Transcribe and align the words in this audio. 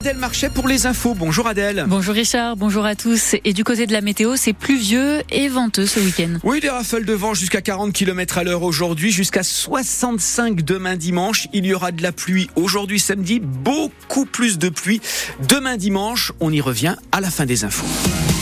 Adèle 0.00 0.18
Marchais 0.18 0.48
pour 0.48 0.68
les 0.68 0.86
infos. 0.86 1.16
Bonjour 1.16 1.48
Adèle. 1.48 1.84
Bonjour 1.88 2.14
Richard, 2.14 2.54
bonjour 2.54 2.84
à 2.84 2.94
tous. 2.94 3.34
Et 3.44 3.52
du 3.52 3.64
côté 3.64 3.84
de 3.84 3.92
la 3.92 4.00
météo, 4.00 4.36
c'est 4.36 4.52
pluvieux 4.52 5.22
et 5.28 5.48
venteux 5.48 5.86
ce 5.86 5.98
week-end. 5.98 6.38
Oui, 6.44 6.60
des 6.60 6.68
rafales 6.68 7.04
de 7.04 7.12
vent 7.14 7.34
jusqu'à 7.34 7.62
40 7.62 7.92
km 7.92 8.38
à 8.38 8.44
l'heure 8.44 8.62
aujourd'hui, 8.62 9.10
jusqu'à 9.10 9.42
65 9.42 10.62
demain 10.62 10.94
dimanche. 10.94 11.48
Il 11.52 11.66
y 11.66 11.74
aura 11.74 11.90
de 11.90 12.00
la 12.00 12.12
pluie 12.12 12.48
aujourd'hui 12.54 13.00
samedi, 13.00 13.40
beaucoup 13.40 14.24
plus 14.24 14.56
de 14.56 14.68
pluie 14.68 15.00
demain 15.48 15.76
dimanche. 15.76 16.30
On 16.38 16.52
y 16.52 16.60
revient 16.60 16.94
à 17.10 17.20
la 17.20 17.32
fin 17.32 17.44
des 17.44 17.64
infos. 17.64 18.37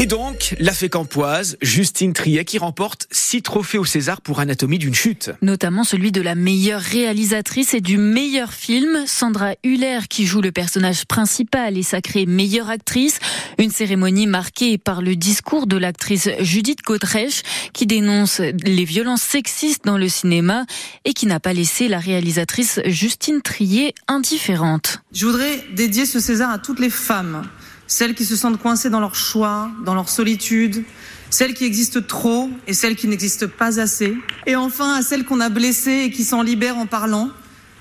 Et 0.00 0.06
donc, 0.06 0.54
la 0.60 0.72
fécampoise, 0.72 1.56
Justine 1.60 2.12
Triet, 2.12 2.44
qui 2.44 2.58
remporte 2.58 3.08
six 3.10 3.42
trophées 3.42 3.78
au 3.78 3.84
César 3.84 4.20
pour 4.20 4.38
Anatomie 4.38 4.78
d'une 4.78 4.94
chute. 4.94 5.32
Notamment 5.42 5.82
celui 5.82 6.12
de 6.12 6.20
la 6.20 6.36
meilleure 6.36 6.80
réalisatrice 6.80 7.74
et 7.74 7.80
du 7.80 7.98
meilleur 7.98 8.52
film. 8.52 9.04
Sandra 9.08 9.54
Huller, 9.64 9.98
qui 10.08 10.24
joue 10.24 10.40
le 10.40 10.52
personnage 10.52 11.04
principal, 11.04 11.76
est 11.76 11.82
sacrée 11.82 12.26
meilleure 12.26 12.70
actrice. 12.70 13.18
Une 13.58 13.72
cérémonie 13.72 14.28
marquée 14.28 14.78
par 14.78 15.02
le 15.02 15.16
discours 15.16 15.66
de 15.66 15.76
l'actrice 15.76 16.28
Judith 16.38 16.82
Godrèche, 16.84 17.42
qui 17.72 17.86
dénonce 17.86 18.38
les 18.38 18.84
violences 18.84 19.22
sexistes 19.22 19.84
dans 19.84 19.98
le 19.98 20.08
cinéma 20.08 20.64
et 21.04 21.12
qui 21.12 21.26
n'a 21.26 21.40
pas 21.40 21.52
laissé 21.52 21.88
la 21.88 21.98
réalisatrice 21.98 22.78
Justine 22.84 23.42
Trier 23.42 23.96
indifférente. 24.06 25.02
Je 25.12 25.26
voudrais 25.26 25.64
dédier 25.74 26.06
ce 26.06 26.20
César 26.20 26.52
à 26.52 26.58
toutes 26.58 26.78
les 26.78 26.90
femmes 26.90 27.42
celles 27.88 28.14
qui 28.14 28.26
se 28.26 28.36
sentent 28.36 28.60
coincées 28.60 28.90
dans 28.90 29.00
leur 29.00 29.16
choix, 29.16 29.70
dans 29.84 29.94
leur 29.94 30.08
solitude, 30.08 30.84
celles 31.30 31.54
qui 31.54 31.64
existent 31.64 32.00
trop 32.06 32.50
et 32.66 32.74
celles 32.74 32.94
qui 32.94 33.08
n'existent 33.08 33.48
pas 33.48 33.80
assez, 33.80 34.14
et 34.46 34.54
enfin 34.54 34.94
à 34.94 35.02
celles 35.02 35.24
qu'on 35.24 35.40
a 35.40 35.48
blessées 35.48 36.04
et 36.04 36.10
qui 36.10 36.22
s'en 36.22 36.42
libèrent 36.42 36.78
en 36.78 36.86
parlant, 36.86 37.30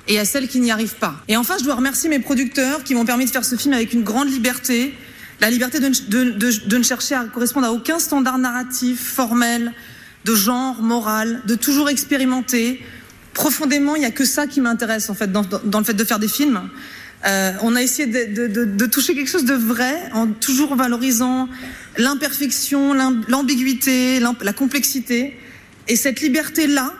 et 0.07 0.17
à 0.17 0.25
celles 0.25 0.47
qui 0.47 0.61
n'y 0.61 0.71
arrivent 0.71 0.95
pas. 0.95 1.15
Et 1.27 1.35
enfin, 1.35 1.55
je 1.59 1.65
dois 1.65 1.75
remercier 1.75 2.09
mes 2.09 2.19
producteurs 2.19 2.83
qui 2.83 2.95
m'ont 2.95 3.05
permis 3.05 3.25
de 3.25 3.29
faire 3.29 3.43
ce 3.43 3.57
film 3.57 3.73
avec 3.73 3.91
une 3.93 4.03
grande 4.03 4.29
liberté, 4.29 4.93
la 5.41 5.49
liberté 5.49 5.79
de, 5.81 6.77
ne 6.77 6.83
chercher 6.83 7.15
à 7.15 7.25
correspondre 7.25 7.67
à 7.67 7.73
aucun 7.73 7.99
standard 7.99 8.37
narratif, 8.37 8.99
formel, 9.01 9.73
de 10.23 10.33
genre, 10.33 10.81
moral, 10.81 11.41
de 11.45 11.55
toujours 11.55 11.89
expérimenter. 11.89 12.81
Profondément, 13.33 13.95
il 13.95 13.99
n'y 13.99 14.05
a 14.05 14.11
que 14.11 14.25
ça 14.25 14.47
qui 14.47 14.61
m'intéresse 14.61 15.09
en 15.09 15.13
fait 15.13 15.31
dans 15.31 15.79
le 15.79 15.83
fait 15.83 15.93
de 15.93 16.03
faire 16.05 16.19
des 16.19 16.29
films. 16.29 16.69
Euh, 17.25 17.53
on 17.63 17.75
a 17.75 17.81
essayé 17.81 18.07
de, 18.07 18.47
de, 18.47 18.65
de, 18.65 18.85
toucher 18.85 19.15
quelque 19.15 19.29
chose 19.29 19.45
de 19.45 19.55
vrai 19.55 19.95
en 20.13 20.27
toujours 20.27 20.75
valorisant 20.75 21.49
l'imperfection, 21.97 22.93
l'ambiguïté, 23.27 24.19
la 24.19 24.53
complexité. 24.53 25.37
Et 25.87 25.95
cette 25.95 26.21
liberté-là 26.21 26.93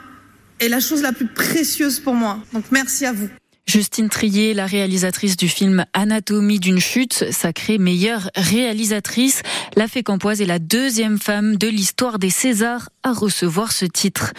est 0.60 0.70
la 0.70 0.80
chose 0.80 1.02
la 1.04 1.14
plus 1.14 1.28
précieuse 1.28 2.00
pour 2.00 2.16
moi. 2.16 2.40
Donc 2.54 2.66
merci 2.72 3.06
à 3.06 3.14
vous. 3.14 3.30
Justine 3.68 4.08
Trier, 4.08 4.54
la 4.54 4.66
réalisatrice 4.66 5.36
du 5.36 5.50
film 5.50 5.86
Anatomie 5.92 6.62
d'une 6.62 6.80
chute, 6.80 7.26
sacrée 7.32 7.78
meilleure 7.78 8.32
réalisatrice. 8.34 9.42
La 9.76 9.90
Fécampoise 9.90 10.40
est 10.40 10.46
la 10.46 10.58
deuxième 10.58 11.20
femme 11.20 11.58
de 11.58 11.68
l'histoire 11.68 12.18
des 12.18 12.30
Césars 12.30 12.88
à 13.04 13.12
recevoir 13.12 13.74
ce 13.74 13.84
titre. 13.84 14.32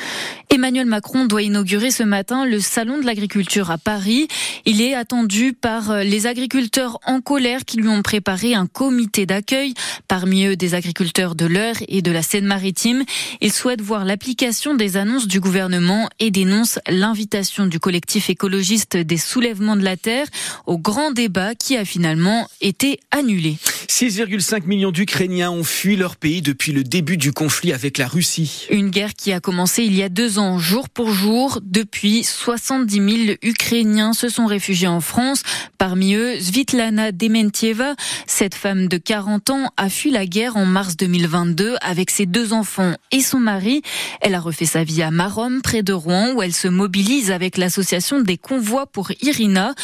Emmanuel 0.48 0.86
Macron 0.86 1.26
doit 1.26 1.42
inaugurer 1.42 1.90
ce 1.90 2.04
matin 2.04 2.46
le 2.46 2.58
salon 2.58 2.98
de 2.98 3.04
l'agriculture 3.04 3.70
à 3.70 3.76
Paris. 3.76 4.28
Il 4.64 4.80
est 4.80 4.94
attendu 4.94 5.52
par 5.52 5.98
les 5.98 6.26
agriculteurs 6.26 6.98
en 7.04 7.20
colère 7.20 7.66
qui 7.66 7.76
lui 7.76 7.88
ont 7.88 8.00
préparé 8.00 8.54
un 8.54 8.66
comité 8.66 9.26
d'accueil, 9.26 9.74
parmi 10.08 10.46
eux 10.46 10.56
des 10.56 10.72
agriculteurs 10.74 11.34
de 11.34 11.44
l'Eure 11.44 11.76
et 11.86 12.00
de 12.00 12.10
la 12.10 12.22
Seine-Maritime. 12.22 13.04
Ils 13.42 13.52
souhaitent 13.52 13.82
voir 13.82 14.06
l'application 14.06 14.74
des 14.74 14.96
annonces 14.96 15.28
du 15.28 15.38
gouvernement 15.38 16.08
et 16.18 16.30
dénoncent 16.30 16.78
l'invitation 16.88 17.66
du 17.66 17.78
collectif 17.78 18.30
écologiste 18.30 18.96
des 18.96 19.17
soulèvements 19.18 19.76
de 19.76 19.84
la 19.84 19.96
terre 19.96 20.26
au 20.66 20.78
grand 20.78 21.10
débat 21.10 21.54
qui 21.54 21.76
a 21.76 21.84
finalement 21.84 22.48
été 22.60 23.00
annulé. 23.10 23.56
6,5 23.88 24.66
millions 24.66 24.92
d'Ukrainiens 24.92 25.50
ont 25.50 25.64
fui 25.64 25.96
leur 25.96 26.16
pays 26.16 26.42
depuis 26.42 26.72
le 26.72 26.84
début 26.84 27.16
du 27.16 27.32
conflit 27.32 27.72
avec 27.72 27.98
la 27.98 28.06
Russie. 28.06 28.66
Une 28.70 28.90
guerre 28.90 29.14
qui 29.14 29.32
a 29.32 29.40
commencé 29.40 29.82
il 29.82 29.94
y 29.94 30.02
a 30.02 30.08
deux 30.08 30.38
ans, 30.38 30.58
jour 30.58 30.88
pour 30.88 31.10
jour. 31.12 31.60
Depuis, 31.62 32.22
70 32.22 32.94
000 33.26 33.36
Ukrainiens 33.42 34.12
se 34.12 34.28
sont 34.28 34.46
réfugiés 34.46 34.88
en 34.88 35.00
France. 35.00 35.42
Parmi 35.78 36.14
eux, 36.14 36.38
Svitlana 36.38 37.12
Dementieva, 37.12 37.94
cette 38.26 38.54
femme 38.54 38.88
de 38.88 38.98
40 38.98 39.50
ans, 39.50 39.72
a 39.76 39.88
fui 39.88 40.10
la 40.10 40.26
guerre 40.26 40.56
en 40.56 40.66
mars 40.66 40.96
2022 40.96 41.76
avec 41.80 42.10
ses 42.10 42.26
deux 42.26 42.52
enfants 42.52 42.94
et 43.10 43.20
son 43.20 43.40
mari. 43.40 43.82
Elle 44.20 44.34
a 44.34 44.40
refait 44.40 44.66
sa 44.66 44.84
vie 44.84 45.02
à 45.02 45.10
Marom, 45.10 45.62
près 45.62 45.82
de 45.82 45.92
Rouen, 45.92 46.34
où 46.34 46.42
elle 46.42 46.52
se 46.52 46.68
mobilise 46.68 47.30
avec 47.30 47.56
l'association 47.56 48.20
des 48.20 48.36
convois 48.36 48.86
pour 48.86 49.07
Irina. 49.22 49.74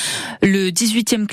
Le 0.42 0.70
18e 0.70 1.26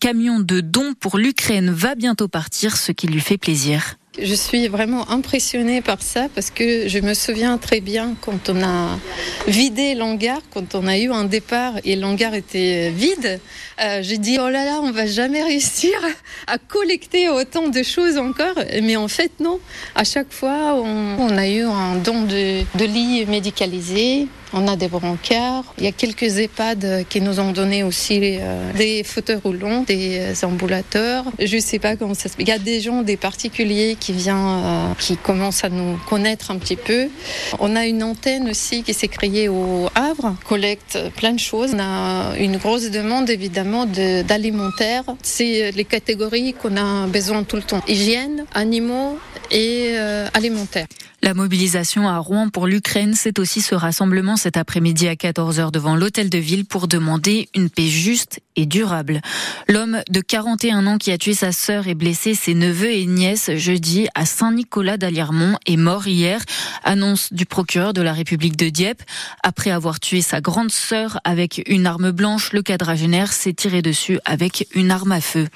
camion 0.00 0.40
de 0.40 0.60
dons 0.60 0.94
pour 0.98 1.18
l'Ukraine 1.18 1.70
va 1.70 1.94
bientôt 1.94 2.28
partir, 2.28 2.76
ce 2.76 2.92
qui 2.92 3.06
lui 3.06 3.20
fait 3.20 3.38
plaisir. 3.38 3.96
Je 4.20 4.34
suis 4.34 4.66
vraiment 4.66 5.08
impressionnée 5.10 5.80
par 5.80 6.02
ça 6.02 6.26
parce 6.34 6.50
que 6.50 6.88
je 6.88 6.98
me 6.98 7.14
souviens 7.14 7.56
très 7.56 7.80
bien 7.80 8.16
quand 8.20 8.48
on 8.48 8.60
a 8.64 8.98
vidé 9.46 9.94
l'hangar, 9.94 10.40
quand 10.52 10.74
on 10.74 10.88
a 10.88 10.98
eu 10.98 11.12
un 11.12 11.22
départ 11.22 11.74
et 11.84 11.94
l'hangar 11.94 12.34
était 12.34 12.90
vide, 12.90 13.38
euh, 13.80 14.00
j'ai 14.02 14.18
dit 14.18 14.38
oh 14.40 14.48
là 14.48 14.64
là, 14.64 14.80
on 14.82 14.90
va 14.90 15.06
jamais 15.06 15.44
réussir 15.44 15.92
à 16.48 16.58
collecter 16.58 17.28
autant 17.28 17.68
de 17.68 17.82
choses 17.84 18.18
encore. 18.18 18.56
Mais 18.82 18.96
en 18.96 19.06
fait 19.06 19.30
non, 19.38 19.60
à 19.94 20.02
chaque 20.02 20.32
fois 20.32 20.74
on, 20.74 21.36
a 21.38 21.48
eu 21.48 21.62
un 21.62 21.94
don 21.96 22.22
de, 22.22 22.62
de 22.76 22.84
lits 22.84 23.24
médicalisés, 23.26 24.26
on 24.52 24.66
a 24.68 24.76
des 24.76 24.88
brancards. 24.88 25.64
Il 25.78 25.84
y 25.84 25.86
a 25.86 25.92
quelques 25.92 26.38
EHPAD 26.38 27.06
qui 27.08 27.20
nous 27.20 27.40
ont 27.40 27.52
donné 27.52 27.82
aussi 27.82 28.20
euh, 28.22 28.72
des 28.72 29.04
fauteuils 29.04 29.40
roulants, 29.42 29.82
des 29.82 30.18
euh, 30.20 30.46
ambulateurs. 30.46 31.24
Je 31.38 31.58
sais 31.58 31.78
pas 31.78 31.96
comment 31.96 32.14
ça 32.14 32.28
se 32.28 32.34
Il 32.38 32.48
y 32.48 32.52
a 32.52 32.58
des 32.58 32.80
gens, 32.80 33.02
des 33.02 33.16
particuliers 33.16 33.96
qui 33.98 34.12
viennent, 34.12 34.36
euh, 34.38 34.94
qui 34.98 35.16
commencent 35.16 35.64
à 35.64 35.68
nous 35.68 35.98
connaître 36.08 36.50
un 36.50 36.58
petit 36.58 36.76
peu. 36.76 37.08
On 37.58 37.76
a 37.76 37.86
une 37.86 38.02
antenne 38.02 38.48
aussi 38.48 38.82
qui 38.82 38.94
s'est 38.94 39.08
créée 39.08 39.48
au 39.48 39.88
Havre, 39.94 40.34
collecte 40.46 40.98
plein 41.16 41.32
de 41.32 41.38
choses. 41.38 41.72
On 41.74 41.80
a 41.80 42.36
une 42.38 42.56
grosse 42.56 42.90
demande 42.90 43.28
évidemment 43.30 43.86
d'alimentaire. 43.86 45.04
C'est 45.22 45.72
les 45.72 45.84
catégories 45.84 46.54
qu'on 46.54 46.76
a 46.76 47.06
besoin 47.06 47.42
tout 47.44 47.56
le 47.56 47.62
temps. 47.62 47.82
Hygiène, 47.86 48.44
animaux 48.54 49.18
et 49.50 49.96
alimentaire. 50.34 50.86
La 51.20 51.34
mobilisation 51.34 52.08
à 52.08 52.18
Rouen 52.18 52.48
pour 52.48 52.68
l'Ukraine, 52.68 53.14
c'est 53.14 53.40
aussi 53.40 53.60
ce 53.60 53.74
rassemblement 53.74 54.36
cet 54.36 54.56
après-midi 54.56 55.08
à 55.08 55.14
14h 55.14 55.72
devant 55.72 55.96
l'hôtel 55.96 56.30
de 56.30 56.38
ville 56.38 56.64
pour 56.64 56.86
demander 56.86 57.48
une 57.56 57.70
paix 57.70 57.88
juste 57.88 58.40
et 58.54 58.66
durable. 58.66 59.20
L'homme 59.66 60.00
de 60.08 60.20
41 60.20 60.86
ans 60.86 60.96
qui 60.96 61.10
a 61.10 61.18
tué 61.18 61.34
sa 61.34 61.50
sœur 61.50 61.88
et 61.88 61.96
blessé 61.96 62.34
ses 62.34 62.54
neveux 62.54 62.92
et 62.92 63.04
nièces 63.06 63.50
jeudi 63.56 64.06
à 64.14 64.26
Saint-Nicolas 64.26 64.96
d'Aliermont 64.96 65.56
est 65.66 65.76
mort 65.76 66.06
hier, 66.06 66.40
annonce 66.84 67.32
du 67.32 67.46
procureur 67.46 67.92
de 67.92 68.02
la 68.02 68.12
République 68.12 68.56
de 68.56 68.68
Dieppe. 68.68 69.02
Après 69.42 69.70
avoir 69.70 69.98
tué 69.98 70.22
sa 70.22 70.40
grande 70.40 70.70
sœur 70.70 71.18
avec 71.24 71.62
une 71.66 71.86
arme 71.86 72.12
blanche, 72.12 72.52
le 72.52 72.62
quadragénaire 72.62 73.32
s'est 73.32 73.54
tiré 73.54 73.82
dessus 73.82 74.20
avec 74.24 74.68
une 74.72 74.92
arme 74.92 75.12
à 75.12 75.20
feu. 75.20 75.48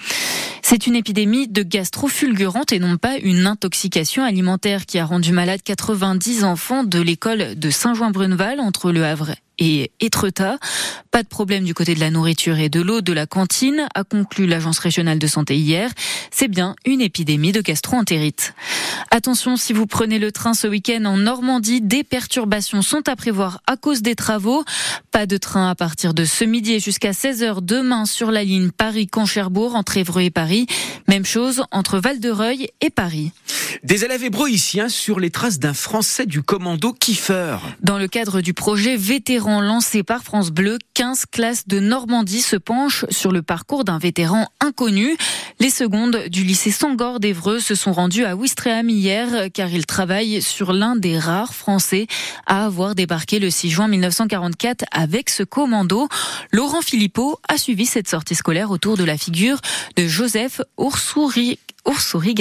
C'est 0.72 0.86
une 0.86 0.96
épidémie 0.96 1.48
de 1.48 1.62
gastro 1.62 2.08
fulgurante 2.08 2.72
et 2.72 2.78
non 2.78 2.96
pas 2.96 3.18
une 3.18 3.46
intoxication 3.46 4.24
alimentaire 4.24 4.86
qui 4.86 4.98
a 4.98 5.04
rendu 5.04 5.30
malade 5.30 5.60
90 5.62 6.44
enfants 6.44 6.82
de 6.82 6.98
l'école 6.98 7.58
de 7.58 7.68
Saint-Jean-Bruneval 7.68 8.58
entre 8.58 8.90
Le 8.90 9.04
Havre 9.04 9.34
et 9.58 9.90
Étretat. 10.00 10.58
Pas 11.10 11.22
de 11.22 11.28
problème 11.28 11.64
du 11.64 11.74
côté 11.74 11.94
de 11.94 12.00
la 12.00 12.10
nourriture 12.10 12.58
et 12.58 12.68
de 12.68 12.80
l'eau 12.80 13.00
de 13.00 13.12
la 13.12 13.26
cantine, 13.26 13.86
a 13.94 14.04
conclu 14.04 14.46
l'Agence 14.46 14.78
régionale 14.78 15.18
de 15.18 15.26
santé 15.26 15.56
hier. 15.56 15.90
C'est 16.30 16.48
bien 16.48 16.74
une 16.86 17.00
épidémie 17.00 17.52
de 17.52 17.60
gastro-entérite. 17.60 18.54
Attention, 19.10 19.56
si 19.56 19.72
vous 19.72 19.86
prenez 19.86 20.18
le 20.18 20.32
train 20.32 20.54
ce 20.54 20.66
week-end 20.66 21.04
en 21.04 21.18
Normandie, 21.18 21.82
des 21.82 22.04
perturbations 22.04 22.82
sont 22.82 23.08
à 23.08 23.16
prévoir 23.16 23.60
à 23.66 23.76
cause 23.76 24.00
des 24.00 24.14
travaux. 24.14 24.64
Pas 25.10 25.26
de 25.26 25.36
train 25.36 25.68
à 25.68 25.74
partir 25.74 26.14
de 26.14 26.24
ce 26.24 26.44
midi 26.44 26.72
et 26.72 26.80
jusqu'à 26.80 27.10
16h 27.10 27.60
demain 27.60 28.06
sur 28.06 28.30
la 28.30 28.44
ligne 28.44 28.70
Paris-Cancherbourg 28.70 29.74
entre 29.74 29.98
Évreux 29.98 30.22
et 30.22 30.30
Paris. 30.30 30.66
Même 31.08 31.26
chose 31.26 31.62
entre 31.72 31.98
Val-de-Reuil 31.98 32.68
et 32.80 32.90
Paris. 32.90 33.32
Des 33.82 34.04
élèves 34.04 34.22
sur 34.88 35.20
les 35.20 35.30
traces 35.30 35.58
d'un 35.58 35.74
Français 35.74 36.26
du 36.26 36.42
commando 36.42 36.92
Kiefer. 36.92 37.56
Dans 37.82 37.98
le 37.98 38.08
cadre 38.08 38.40
du 38.40 38.54
projet 38.54 38.96
Vétéran 38.96 39.41
lancé 39.48 40.02
par 40.02 40.22
France 40.22 40.50
Bleu, 40.50 40.78
15 40.94 41.26
classes 41.26 41.66
de 41.66 41.80
Normandie 41.80 42.40
se 42.40 42.56
penchent 42.56 43.04
sur 43.10 43.32
le 43.32 43.42
parcours 43.42 43.84
d'un 43.84 43.98
vétéran 43.98 44.46
inconnu. 44.60 45.16
Les 45.58 45.70
secondes 45.70 46.28
du 46.28 46.44
lycée 46.44 46.70
Sangor 46.70 47.20
d'Evreux 47.20 47.58
se 47.58 47.74
sont 47.74 47.92
rendues 47.92 48.24
à 48.24 48.36
Ouistreham 48.36 48.88
hier 48.88 49.50
car 49.52 49.70
ils 49.70 49.86
travaillent 49.86 50.42
sur 50.42 50.72
l'un 50.72 50.96
des 50.96 51.18
rares 51.18 51.54
Français 51.54 52.06
à 52.46 52.64
avoir 52.64 52.94
débarqué 52.94 53.38
le 53.38 53.50
6 53.50 53.70
juin 53.70 53.88
1944 53.88 54.84
avec 54.92 55.28
ce 55.30 55.42
commando. 55.42 56.08
Laurent 56.52 56.82
Philippot 56.82 57.38
a 57.48 57.58
suivi 57.58 57.86
cette 57.86 58.08
sortie 58.08 58.34
scolaire 58.34 58.70
autour 58.70 58.96
de 58.96 59.04
la 59.04 59.18
figure 59.18 59.60
de 59.96 60.06
Joseph 60.06 60.60
Oursouri, 60.76 61.58
Oursouri. 61.84 62.34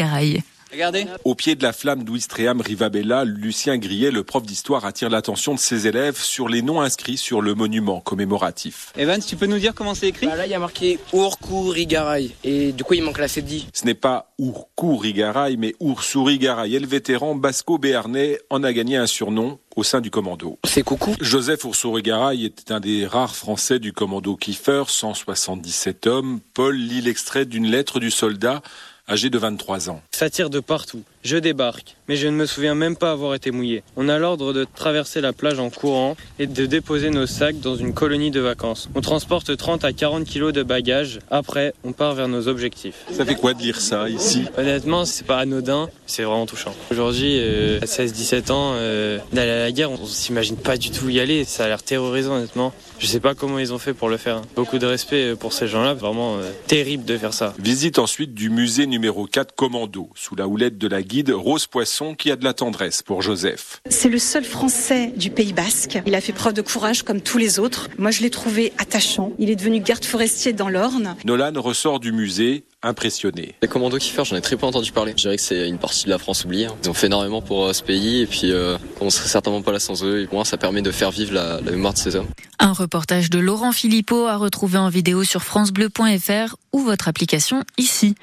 Regardez. 0.72 1.06
Au 1.26 1.36
pied 1.36 1.56
de 1.56 1.64
la 1.64 1.74
flamme 1.74 2.04
d'Ouistreham 2.04 2.62
Rivabella, 2.62 3.26
Lucien 3.26 3.78
Grillet, 3.78 4.12
le 4.12 4.24
prof 4.24 4.44
d'histoire, 4.44 4.86
attire 4.86 5.10
l'attention 5.10 5.54
de 5.54 5.60
ses 5.60 5.88
élèves 5.88 6.18
sur 6.18 6.48
les 6.48 6.62
noms 6.62 6.82
inscrits 6.82 7.18
sur 7.18 7.42
le 7.42 7.56
monument 7.56 8.00
commémoratif. 8.00 8.94
Evans, 8.98 9.22
tu 9.22 9.36
peux 9.36 9.48
nous 9.48 9.60
dire 9.60 9.74
comment 9.76 9.96
c'est 9.96 10.08
écrit? 10.08 10.28
Bah 10.28 10.36
Là, 10.36 10.46
il 10.46 10.52
y 10.52 10.56
a 10.56 10.60
marqué 10.60 11.00
Urkurigaray. 11.14 12.32
Et 12.44 12.72
du 12.72 12.84
coup, 12.84 12.94
il 12.94 13.04
manque 13.04 13.20
la 13.20 13.28
C10. 13.28 13.66
Ce 13.74 13.86
n'est 13.86 13.94
pas 13.94 14.32
Urkurigaray, 14.40 15.58
mais 15.58 15.76
Ursourigaray. 15.82 16.74
Et 16.74 16.80
le 16.80 16.88
vétéran 16.88 17.36
basco-béarnais 17.36 18.40
en 18.50 18.64
a 18.64 18.72
gagné 18.72 18.98
un 18.98 19.08
surnom 19.08 19.60
au 19.76 19.84
sein 19.84 20.02
du 20.02 20.10
commando. 20.10 20.58
C'est 20.66 20.84
coucou. 20.84 21.16
Joseph 21.20 21.64
Ursourigaray 21.64 22.46
était 22.46 22.72
un 22.72 22.80
des 22.80 23.06
rares 23.06 23.36
Français 23.36 23.80
du 23.80 23.94
commando 23.94 24.36
Kiefer, 24.36 24.84
177 24.88 26.08
hommes. 26.08 26.40
Paul 26.54 26.76
lit 26.76 27.02
l'extrait 27.02 27.46
d'une 27.46 27.68
lettre 27.68 28.00
du 28.00 28.12
soldat 28.12 28.62
âgé 29.10 29.30
de 29.30 29.38
23 29.38 29.90
ans. 29.90 30.02
Ça 30.22 30.30
tire 30.30 30.52
de 30.52 30.60
partout. 30.60 31.02
Je 31.24 31.38
débarque, 31.38 31.96
mais 32.08 32.16
je 32.16 32.28
ne 32.28 32.34
me 32.34 32.48
souviens 32.48 32.74
même 32.74 32.96
pas 32.96 33.12
avoir 33.12 33.36
été 33.36 33.52
mouillé. 33.52 33.84
On 33.96 34.10
a 34.10 34.18
l'ordre 34.18 34.54
de 34.54 34.66
traverser 34.76 35.22
la 35.22 35.34
plage 35.34 35.60
en 35.60 35.70
courant 35.70 36.18
et 36.40 36.48
de 36.48 36.66
déposer 36.66 37.12
nos 37.12 37.28
sacs 37.28 37.60
dans 37.60 37.76
une 37.76 37.94
colonie 37.94 38.32
de 38.32 38.40
vacances. 38.40 38.90
On 38.96 39.02
transporte 39.02 39.56
30 39.56 39.84
à 39.84 39.94
40 39.94 40.26
kilos 40.26 40.52
de 40.52 40.64
bagages. 40.64 41.20
Après, 41.30 41.74
on 41.84 41.92
part 41.92 42.16
vers 42.16 42.28
nos 42.28 42.48
objectifs. 42.48 43.06
Ça 43.12 43.24
fait 43.24 43.36
quoi 43.36 43.54
de 43.54 43.62
lire 43.62 43.80
ça 43.80 44.10
ici 44.10 44.46
Honnêtement, 44.58 45.06
c'est 45.06 45.26
pas 45.26 45.38
anodin, 45.38 45.90
c'est 46.08 46.24
vraiment 46.24 46.48
touchant. 46.48 46.74
Aujourd'hui, 46.92 47.38
euh, 47.40 47.80
à 47.82 47.86
16-17 47.86 48.52
ans, 48.52 48.74
euh, 48.76 49.20
d'aller 49.32 49.52
à 49.52 49.60
la 49.60 49.72
guerre, 49.72 49.92
on 49.92 50.06
s'imagine 50.06 50.58
pas 50.58 50.78
du 50.78 50.90
tout 50.90 51.10
y 51.10 51.20
aller. 51.20 51.46
Ça 51.46 51.66
a 51.66 51.68
l'air 51.68 51.84
terrorisant, 51.84 52.36
honnêtement. 52.36 52.74
Je 52.98 53.06
sais 53.06 53.20
pas 53.20 53.36
comment 53.36 53.60
ils 53.60 53.74
ont 53.74 53.80
fait 53.80 53.94
pour 53.94 54.10
le 54.10 54.18
faire. 54.18 54.42
Beaucoup 54.56 54.80
de 54.80 54.86
respect 54.88 55.36
pour 55.36 55.54
ces 55.54 55.68
gens-là, 55.68 55.94
vraiment 55.94 56.38
euh, 56.38 56.52
terrible 56.66 57.06
de 57.06 57.18
faire 57.18 57.34
ça. 57.34 57.54
Visite 57.60 58.00
ensuite 58.00 58.34
du 58.34 58.50
musée 58.50 58.88
numéro 58.88 59.26
4 59.26 59.56
Commando, 59.56 60.10
sous 60.16 60.36
la 60.36 60.48
houlette 60.48 60.78
de 60.78 60.88
la 60.88 61.02
guide 61.02 61.31
Rose 61.31 61.68
Poisson 61.68 62.16
qui 62.16 62.31
a 62.31 62.36
de 62.36 62.44
la 62.44 62.54
tendresse 62.54 63.02
pour 63.02 63.22
Joseph. 63.22 63.81
C'est 63.90 64.10
le 64.10 64.19
seul 64.19 64.44
Français 64.44 65.13
du 65.16 65.30
Pays 65.30 65.54
Basque. 65.54 66.00
Il 66.06 66.16
a 66.16 66.22
fait 66.22 66.34
preuve 66.34 66.54
de 66.54 66.62
courage 66.62 67.04
comme 67.04 67.22
tous 67.22 67.38
les 67.38 67.60
autres. 67.60 67.90
Moi, 67.98 68.12
je 68.12 68.22
l'ai 68.22 68.30
trouvé 68.30 68.74
attachant. 68.78 69.31
Il 69.40 69.50
est 69.50 69.56
devenu 69.56 69.80
garde 69.80 70.06
forestier 70.06 70.54
dans 70.54 70.69
l'Orne. 70.69 71.16
Nolan 71.25 71.54
ressort 71.62 72.00
du 72.00 72.12
musée 72.12 72.63
impressionné. 72.83 73.56
Les 73.62 73.68
commandos 73.68 73.98
Kiefer, 73.98 74.24
j'en 74.25 74.36
ai 74.36 74.42
très 74.42 74.57
peu 74.57 74.66
entendu 74.66 74.92
parler. 74.92 75.13
Je 75.16 75.22
dirais 75.22 75.36
que 75.36 75.42
c'est 75.42 75.68
une 75.68 75.78
partie 75.78 76.06
de 76.06 76.10
la 76.10 76.18
France 76.18 76.45
oubliée. 76.45 76.68
Ils 76.83 76.89
ont 76.89 76.94
fait 76.94 77.07
énormément 77.07 77.42
pour 77.42 77.66
euh, 77.66 77.74
ce 77.74 77.83
pays 77.83 78.22
et 78.22 78.25
puis 78.25 78.51
euh, 78.51 78.78
on 79.00 79.10
serait 79.10 79.30
certainement 79.30 79.62
pas 79.62 79.72
là 79.72 79.80
sans 79.80 80.04
eux. 80.04 80.22
Et 80.22 80.25
pour 80.25 80.36
moi, 80.36 80.45
ça 80.45 80.57
permet 80.57 80.81
de 80.81 80.92
faire 80.92 81.12
vivre 81.12 81.33
la, 81.33 81.62
la 81.62 81.72
mémoire 81.72 81.94
de 81.94 81.98
ces 81.98 82.16
hommes. 82.16 82.28
Un 82.60 82.74
reportage 82.74 83.30
de 83.30 83.39
Laurent 83.39 83.72
Philippot 83.72 84.28
à 84.28 84.38
retrouver 84.38 84.78
en 84.78 84.89
vidéo 84.89 85.24
sur 85.24 85.44
francebleu.fr 85.44 86.56
ou 86.74 86.80
votre 86.80 87.07
application 87.07 87.63
ici. 87.78 88.16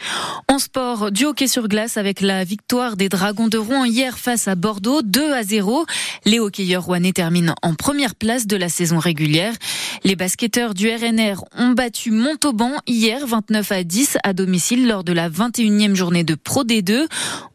En 0.48 0.58
sport, 0.58 1.10
du 1.10 1.26
hockey 1.26 1.48
sur 1.48 1.68
glace 1.68 1.96
avec 1.96 2.20
la 2.20 2.44
victoire 2.44 2.96
des 2.96 3.08
Dragons 3.08 3.48
de 3.48 3.58
Rouen 3.58 3.84
hier 3.84 4.18
face 4.18 4.48
à 4.48 4.54
Bordeaux, 4.54 5.02
2 5.02 5.32
à 5.32 5.42
0. 5.42 5.84
Les 6.24 6.38
hockeyeurs 6.38 6.84
rouennais 6.84 7.12
terminent 7.12 7.54
en 7.62 7.74
première 7.74 8.14
place 8.14 8.46
de 8.46 8.56
la 8.56 8.68
saison 8.68 8.98
régulière. 8.98 9.54
Les 10.04 10.16
basketteurs 10.16 10.74
du 10.74 10.88
RNR 10.88 11.44
ont 11.58 11.72
battu 11.72 12.10
Montauban 12.10 12.72
hier 12.86 13.26
29 13.26 13.72
à 13.72 13.84
10 13.84 14.18
à 14.22 14.32
lors 14.86 15.04
de 15.04 15.12
la 15.12 15.28
21e 15.28 15.94
journée 15.94 16.24
de 16.24 16.34
Pro 16.34 16.64
D2. 16.64 17.06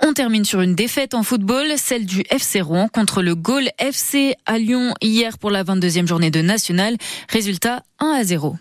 On 0.04 0.14
termine 0.14 0.46
sur 0.46 0.62
une 0.62 0.76
défaite 0.76 1.16
en 1.16 1.24
football, 1.24 1.66
celle 1.78 2.06
du 2.06 2.24
FC 2.30 2.62
Rouen 2.62 2.88
contre 2.88 3.24
le 3.24 3.34
Gaulle 3.34 3.70
FC 3.80 4.36
à 4.46 4.60
Lyon 4.60 4.94
hier 5.02 5.40
pour 5.40 5.50
la 5.50 5.64
22e 5.64 6.08
journée 6.08 6.30
de 6.30 6.42
National. 6.42 6.96
Résultat 7.30 7.84
1 8.00 8.08
à 8.12 8.24
0. 8.24 8.52